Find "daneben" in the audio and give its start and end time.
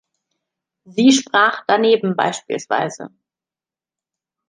1.67-2.15